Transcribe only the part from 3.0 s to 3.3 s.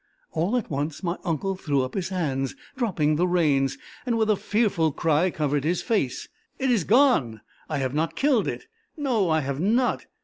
the